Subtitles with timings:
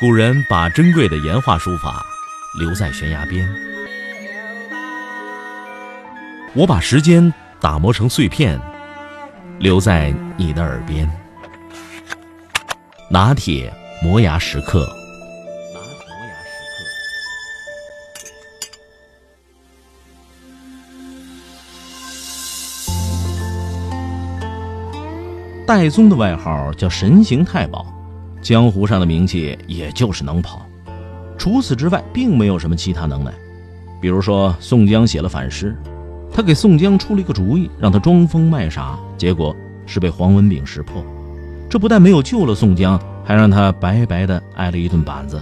[0.00, 2.06] 古人把珍贵的岩画书法
[2.56, 3.52] 留在悬崖边，
[6.54, 8.60] 我把时间打磨成碎片，
[9.58, 11.10] 留在你的耳边。
[13.10, 14.88] 拿铁磨牙时刻。
[25.66, 27.84] 戴宗的外号叫神行太保，
[28.48, 30.66] 江湖上的名气也就是能跑。
[31.36, 33.30] 除此之外，并没有什么其他能耐。
[34.00, 35.76] 比如说，宋江写了反诗，
[36.32, 41.04] 他给宋江出了一个主意，让他装疯卖傻，结果是被黄文炳识破。
[41.68, 45.38] 这不但没有救了宋江，还让他白白的挨了一顿板子。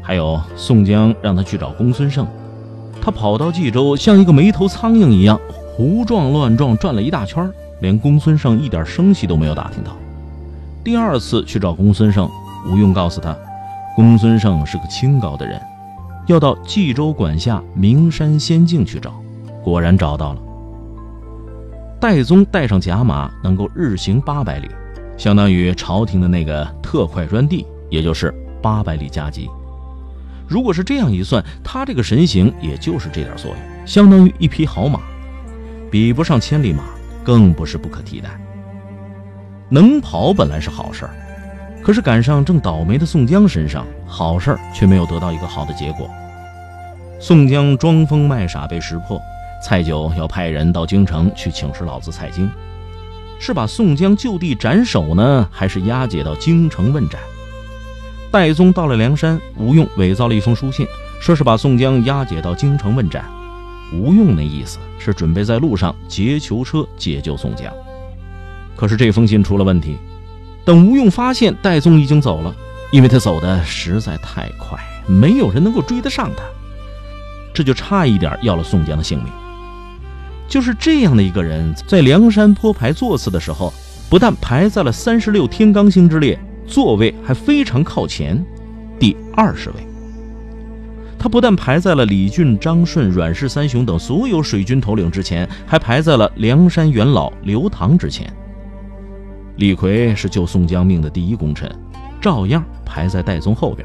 [0.00, 2.24] 还有，宋江让他去找公孙胜，
[3.02, 5.36] 他跑到冀州，像一个没头苍蝇一样
[5.74, 9.90] 胡撞乱撞，转了一大圈连公孙胜一点声息都没有打听到。
[10.88, 12.26] 第二次去找公孙胜，
[12.66, 13.36] 吴用告诉他，
[13.94, 15.60] 公孙胜是个清高的人，
[16.28, 19.12] 要到冀州管辖名山仙境去找。
[19.62, 20.40] 果然找到了。
[22.00, 24.68] 戴宗带上甲马，能够日行八百里，
[25.18, 28.32] 相当于朝廷的那个特快专递，也就是
[28.62, 29.46] 八百里加急。
[30.48, 35.00] 如果是这样一算，他这个神行也就是这点作用，相当于一匹好马，
[35.90, 36.82] 比不上千里马。
[37.22, 38.30] 更不是不可替代。
[39.70, 41.10] 能跑本来是好事儿，
[41.82, 46.08] 可是赶上正倒霉的宋江身上，好事儿却没有得到一个好的结果。
[47.20, 49.20] 宋江装疯卖傻被识破，
[49.62, 52.48] 蔡九要派人到京城去请示老子蔡京，
[53.38, 57.20] 是把宋江就地斩首呢，还是押解到京城问斩？
[58.30, 60.86] 戴宗到了梁山，吴用伪造了一封书信，
[61.20, 63.24] 说是把宋江押解到京城问斩。
[63.92, 67.72] 吴用那意思是准备在路上劫囚车解救宋江，
[68.78, 69.98] 可是这封信出了问题。
[70.64, 72.54] 等吴用发现戴宗已经走了，
[72.92, 76.44] 因为他走的实在太快，没有人能够追得上他，
[77.52, 79.32] 这就差一点要了宋江的性命。
[80.46, 83.74] 就是这样的一个人，在梁山坡排座次的时候，
[84.08, 88.42] 不但排在了三十六天罡星之列，座位还非常靠前，
[88.98, 89.76] 第二十位。
[91.18, 98.32] 他不但排在了李俊、张顺、阮氏三雄等所有水军头领之前，还排在了梁山元老刘唐之前。
[99.58, 101.68] 李逵是救宋江命的第一功臣，
[102.20, 103.84] 照样排在戴宗后边。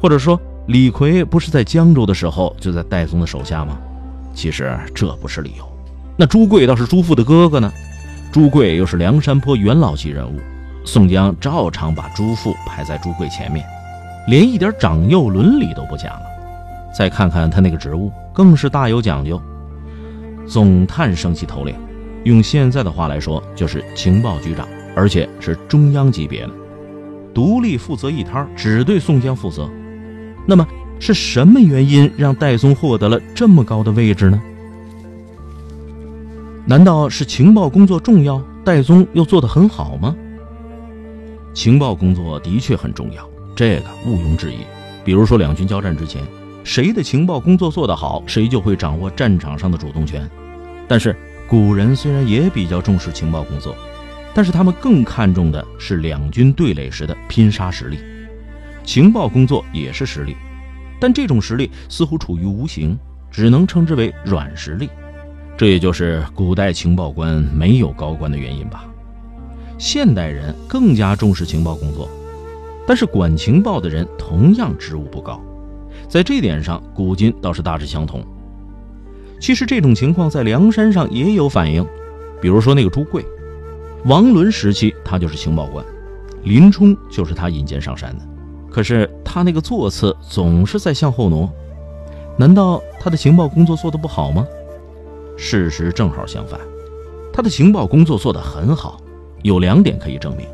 [0.00, 3.78] 或者说，李逵不是在江州的时候就在戴宗的手下吗？
[4.34, 5.64] 其实这不是理由。
[6.16, 7.72] 那朱贵倒是朱富的哥哥呢，
[8.32, 10.36] 朱贵又是梁山坡元老级人物，
[10.84, 13.64] 宋江照常把朱富排在朱贵前面，
[14.26, 16.22] 连一点长幼伦理都不讲了。
[16.92, 19.40] 再看看他那个职务，更是大有讲究。
[20.44, 21.76] 总探升级头领，
[22.24, 24.66] 用现在的话来说，就是情报局长，
[24.98, 26.50] 而且是中央级别的，
[27.32, 29.70] 独立负责一摊，只对宋江负责。
[30.44, 30.66] 那么
[30.98, 34.42] 是什么原因让戴宗获得了这么高的位置呢？
[36.66, 40.16] 难道是情报工作重要，戴宗又做得很好吗？
[41.54, 44.58] 情报工作的确很重要，这个毋庸置疑。
[45.04, 46.20] 比如说两军交战之前。
[46.64, 50.28] 谁的情报工作做得好，谁就会掌握战场上的主动权。
[50.86, 51.16] 但是
[51.48, 53.74] 古人虽然也比较重视情报工作，
[54.38, 57.98] 但是他们更看重的是两军对垒时的拼杀实力。
[58.84, 60.36] 情报工作也是实力，
[61.00, 62.96] 但这种实力似乎处于无形，
[63.32, 64.88] 只能称之为软实力。
[65.56, 68.84] 这也就是古代情报官没有高官的原因吧。
[69.76, 72.08] 现代人更加重视情报工作，
[72.86, 75.42] 但是管情报的人同样职务不高。
[76.08, 78.24] 在这点上，古今倒是大致相同。
[79.40, 81.84] 其实这种情况在梁山上也有反映，
[82.40, 83.24] 比如说那个朱贵，
[84.04, 85.84] 王伦时期他就是情报官，
[86.44, 88.24] 林冲就是他引荐上山的。
[88.70, 91.50] 可是他那个座次总是在向后挪，
[92.36, 94.46] 难道他的情报工作做得不好吗？
[95.36, 96.60] 事实正好相反，
[97.32, 99.00] 他的情报工作做得很好，
[99.42, 100.46] 有两点可以证明：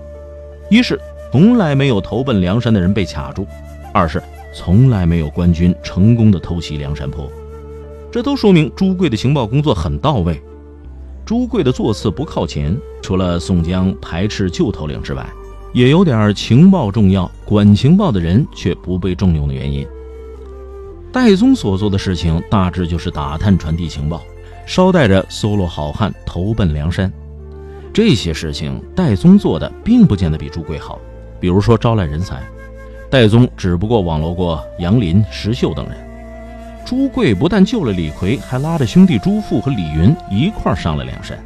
[0.71, 0.99] 一是
[1.31, 3.45] 从来没有投奔梁山的人被卡住；
[3.93, 4.23] 二是。
[4.57, 7.29] 从来没有官军成功的偷袭梁山坡，
[8.13, 10.41] 这都说明朱贵的情报工作很到位。
[11.25, 15.27] 朱贵的座次不靠前，除了宋江排斥旧头领之外，
[15.73, 19.87] 也有点情报重要，管情报的人却不被重用的原因。
[21.11, 24.23] 戴宗所做的事情大致就是打探传递情报，
[24.67, 27.11] 捎带着搜罗好汉投奔梁山。
[27.93, 31.01] 这些事情戴宗做的并不见得比朱贵好，
[31.41, 32.43] 比如说招揽人才。
[33.09, 35.97] 戴宗只不过网罗过杨林、石秀等人，
[36.85, 41.39] 朱贵不但救了李逵，还拉着兄弟朱富和李云一块上了梁山。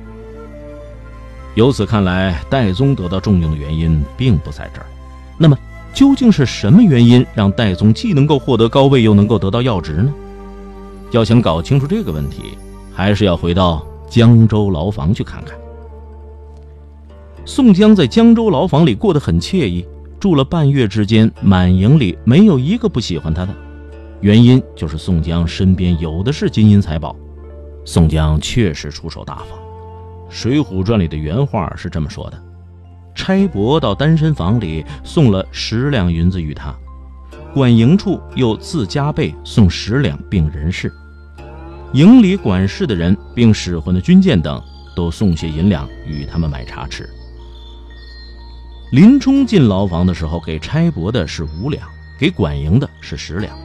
[1.55, 4.87] 由此看来，戴宗得到重用的原因并不在这儿。
[5.37, 5.57] 那么，
[5.95, 10.13] 究竟是什么原因让戴宗既能够获得高位，又能够得到要职呢？
[11.11, 12.59] 要想搞清楚这个问题，
[12.93, 15.57] 还是要回到江州牢房去看看。
[17.45, 19.87] 宋江在江州牢房里过得很惬意，
[20.21, 23.55] 住了半月之间，满营里没有一个不喜欢他的。
[24.21, 27.15] 原因就是宋江身边有的是金银财宝。
[27.85, 29.47] 宋江确实出手大方，
[30.29, 32.43] 《水浒传》里的原话是这么说的：
[33.15, 36.75] 差伯到单身房里送了十两银子与他。
[37.55, 40.93] 管营处又自加倍送十两，并人事。
[41.95, 44.63] 营里管事的人，并使唤的军舰等，
[44.95, 47.09] 都送些银两与他们买茶吃。
[48.93, 51.89] 林冲进牢房的时候，给差伯的是五两，
[52.19, 53.57] 给管营的是十两。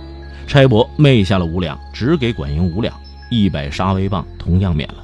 [0.47, 2.93] 差伯昧下了五两，只给管营五两，
[3.31, 4.95] 一百杀威棒同样免了。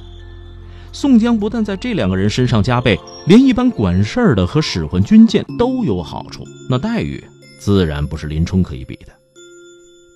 [0.92, 7.22] 宋江不但在这两个人身上加倍，连一般管事儿的和使唤军舰都有好处，那待遇。
[7.60, 9.12] 自然不是林冲可以比的。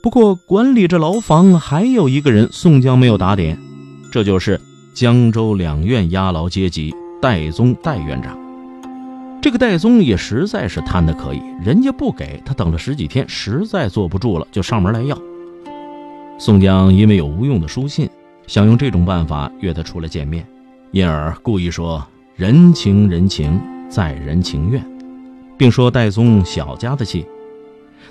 [0.03, 3.59] 不过，管理着牢房还有一个人，宋江没有打点，
[4.11, 4.61] 这就是
[4.94, 8.44] 江州两院押牢阶级戴宗戴院长。
[9.44, 15.20] 这个戴宗也实在是贪得可以，人家不给他，等了十几天，实在坐不住了，就上门来要。
[16.38, 18.08] 宋江因为有吴用的书信，
[18.46, 20.46] 想用这种办法约他出来见面，
[20.93, 22.02] 因而故意说
[22.37, 23.61] 人情人情，
[23.91, 24.82] 在人情愿，
[25.58, 27.26] 并说戴宗小家子气。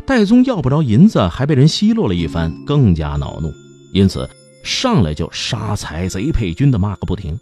[0.06, 3.52] 戴宗要不着银子，还被人奚落了一番，更加恼怒，
[3.92, 4.30] 因此
[4.64, 7.40] 上来就杀财贼配军的骂个不停，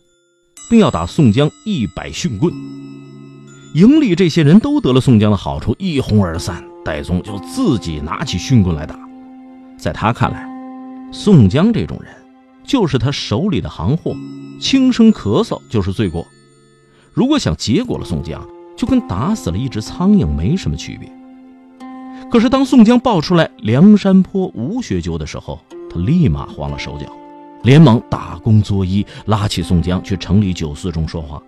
[0.69, 2.53] 并要打宋江一百训棍。
[3.73, 6.61] 营里这些人都得了宋江的好处，一哄而散。
[6.83, 8.99] 戴宗就自己拿起训棍来打。
[9.77, 10.49] 在他看来，
[11.11, 12.11] 宋江这种人
[12.63, 14.13] 就是他手里的行货，
[14.59, 16.27] 轻声咳嗽就是罪过。
[17.13, 18.45] 如果想结果了宋江，
[18.75, 21.09] 就跟打死了一只苍蝇没什么区别。
[22.29, 25.59] 可是，当宋江报出来梁山坡吴学究的时候，
[25.89, 27.05] 他立马慌了手脚，
[27.63, 31.41] 连忙打工作揖，拉起宋江去城里酒肆中说话。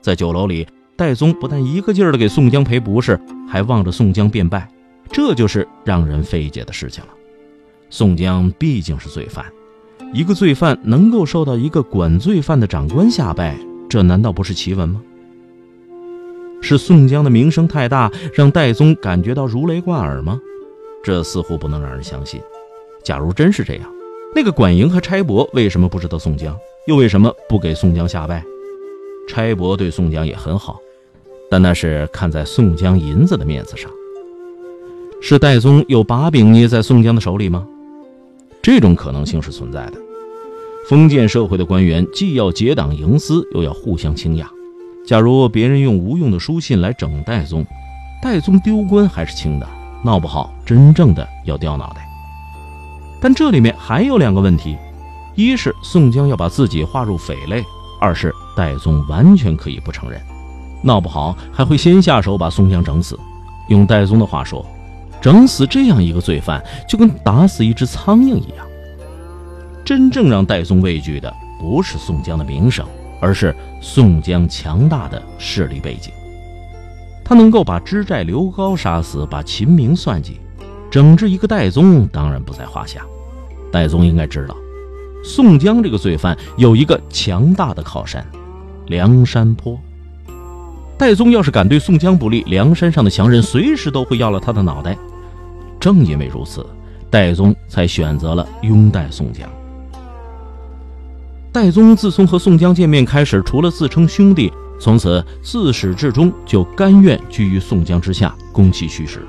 [0.00, 0.66] 在酒楼里，
[0.96, 3.18] 戴宗不但一个劲儿的给宋江赔不是，
[3.48, 4.68] 还望着宋江辩败，
[5.10, 7.10] 这就是让人费解的事情了。
[7.90, 9.44] 宋江毕竟是罪犯，
[10.12, 13.58] 一个罪犯能够受到一个管罪犯的长官下拜，
[13.88, 15.02] 这难道不是奇闻吗？
[16.60, 20.40] 是宋江的名声太大，让戴宗感觉到如雷贯耳吗？
[21.02, 22.40] 这似乎不能让人相信。
[23.02, 23.92] 假如真是这样，
[24.34, 26.56] 那个管营和差伯为什么不知道宋江，
[26.86, 28.44] 又为什么不给宋江下拜？
[29.28, 30.78] 差伯对宋江也很好，
[31.50, 33.90] 但那是看在宋江银子的面子上。
[35.20, 37.66] 是戴宗有把柄捏在宋江的手里吗？
[38.60, 39.94] 这种可能性是存在的。
[40.88, 44.44] 封建社会的官员既要结党营私，又要互相倾轧。
[45.06, 47.64] 假如别人用无用的书信来整戴宗，
[48.20, 49.68] 戴宗丢官还是轻的，
[50.04, 52.06] 闹不好真正的要掉脑袋。
[53.20, 54.76] 但这里面还有两个问题：
[55.36, 57.62] 一是宋江要把自己划入匪类；
[58.02, 60.20] 二是戴宗完全可以不承认，
[60.82, 63.16] 闹不好还会先下手把宋江整死。
[63.68, 64.66] 用戴宗的话说，
[65.20, 68.66] 整死这样一个罪犯，就跟打死一只苍蝇一样。
[69.84, 72.84] 真正让戴宗畏惧的，不是宋江的名声。
[73.24, 76.12] 而是宋江强大的势力背景，
[77.24, 80.40] 他能够把知寨刘高杀死，把秦明算计，
[80.90, 83.06] 整治一个戴宗当然不在话下。
[83.70, 84.56] 戴宗应该知道，
[85.22, 88.26] 宋江这个罪犯有一个强大的靠山——
[88.88, 89.78] 梁山坡。
[90.98, 94.96] 戴宗要是敢对宋江不利，梁山上的强人随时都会要了他的脑袋。
[95.80, 96.64] 正因为如此，
[97.10, 99.48] 戴宗才选择了拥戴宋江。
[101.50, 109.26] 戴宗自从和宋江见面开始，除了自称兄弟，从此自始至终就甘愿居于宋江之下，供其虚实。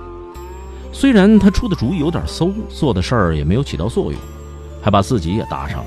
[0.92, 4.22] 虽然他出的主意有点馊，做的事儿也没有起到作用，
[4.84, 5.86] 还把自己也搭上了，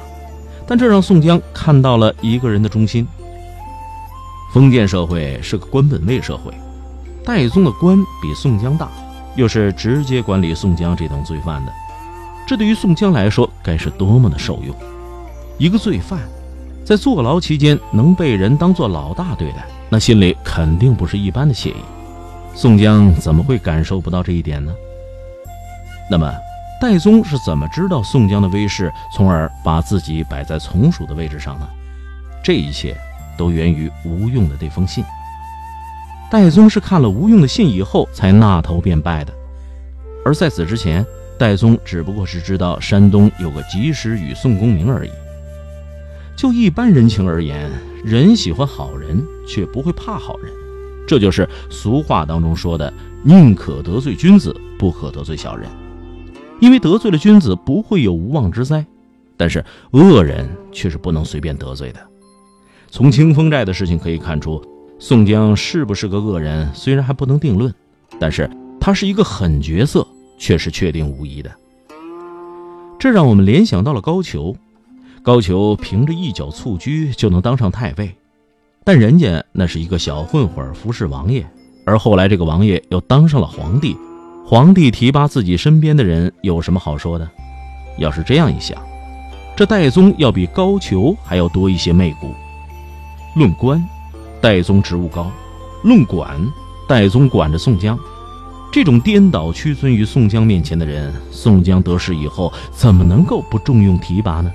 [0.66, 3.06] 但这让宋江看到了一个人的忠心。
[4.52, 6.52] 封建社会是个官本位社会，
[7.22, 8.88] 戴宗的官比宋江大，
[9.36, 11.72] 又是直接管理宋江这等罪犯的，
[12.46, 14.74] 这对于宋江来说该是多么的受用。
[15.58, 16.20] 一个罪犯，
[16.84, 21.76] 在坐牢期间能被人当做老大对待，那心里肯定不是一般的惬意。
[22.54, 24.72] 宋江怎么会感受不到这一点呢？
[26.10, 26.32] 那么，
[26.80, 31.66] 戴宗是怎么知道宋江的威势，从而把自己摆在从属的位置上呢？
[32.44, 32.94] 这一切
[33.36, 35.02] 都源于吴用的这封信。
[36.30, 39.32] 戴宗是看了吴用的信以后才纳头便拜的，
[40.24, 41.04] 而在此之前，
[41.38, 45.10] 戴宗只不过是知道山东有个及时雨宋公明而已。
[46.36, 47.70] 就一般人情而言，
[48.04, 50.52] 人喜欢好人，却不会怕好人。
[51.08, 52.92] 这就是俗话当中说的
[53.24, 55.70] “宁可得罪君子，不可得罪小人”。
[56.60, 58.84] 因为得罪了君子不会有无妄之灾，
[59.36, 62.00] 但是恶人却是不能随便得罪的。
[62.90, 64.62] 从清风寨的事情可以看出，
[64.98, 67.72] 宋江是不是个恶人，虽然还不能定论，
[68.18, 68.48] 但是
[68.80, 70.06] 他是一个狠角色，
[70.38, 71.50] 却是确定无疑的。
[72.98, 74.56] 这让我们联想到了高俅，
[75.22, 78.14] 高俅凭着一脚蹴鞠就能当上太尉，
[78.82, 81.46] 但人家那是一个小混混服侍王爷，
[81.84, 83.94] 而后来这个王爷又当上了皇帝。
[84.48, 87.28] 皇帝提拔自己身边的人，有什么好说的？
[87.98, 88.80] 要是这样一想，
[89.56, 92.32] 这戴宗要比高俅还要多一些媚骨。
[93.34, 93.84] 论官，
[94.40, 95.24] 戴宗职务高；
[95.82, 96.40] 论管，
[96.88, 97.98] 戴宗管着宋江。
[98.72, 104.52] 这种颠倒屈尊于宋江面前的人，宋江得势以后，怎么能够不重用提拔呢？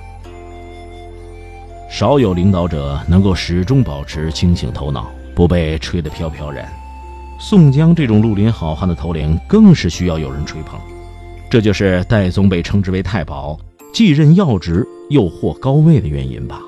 [1.89, 6.71] 少有领导者能够始终保持清醒头脑，不被吹得飘飘然。
[7.43, 10.79] 宋江这种绿林好汉的头领，更是需要有人吹捧。
[11.49, 13.59] 这就是戴宗被称之为太保，
[13.91, 16.61] 既任要职又获高位的原因吧。